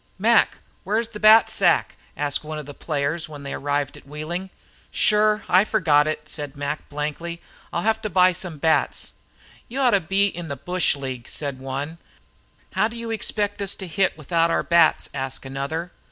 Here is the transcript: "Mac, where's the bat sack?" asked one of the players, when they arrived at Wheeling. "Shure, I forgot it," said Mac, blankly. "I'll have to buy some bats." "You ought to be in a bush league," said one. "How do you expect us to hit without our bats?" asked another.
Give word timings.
"Mac, 0.17 0.57
where's 0.83 1.09
the 1.09 1.19
bat 1.19 1.47
sack?" 1.47 1.95
asked 2.17 2.43
one 2.43 2.57
of 2.57 2.65
the 2.65 2.73
players, 2.73 3.29
when 3.29 3.43
they 3.43 3.53
arrived 3.53 3.95
at 3.95 4.07
Wheeling. 4.07 4.49
"Shure, 4.89 5.43
I 5.47 5.63
forgot 5.63 6.07
it," 6.07 6.27
said 6.27 6.55
Mac, 6.55 6.89
blankly. 6.89 7.39
"I'll 7.71 7.83
have 7.83 8.01
to 8.01 8.09
buy 8.09 8.33
some 8.33 8.57
bats." 8.57 9.13
"You 9.67 9.79
ought 9.79 9.91
to 9.91 9.99
be 10.01 10.25
in 10.25 10.49
a 10.49 10.55
bush 10.55 10.95
league," 10.95 11.27
said 11.27 11.59
one. 11.59 11.99
"How 12.71 12.87
do 12.87 12.97
you 12.97 13.11
expect 13.11 13.61
us 13.61 13.75
to 13.75 13.85
hit 13.85 14.17
without 14.17 14.49
our 14.49 14.63
bats?" 14.63 15.07
asked 15.13 15.45
another. 15.45 15.91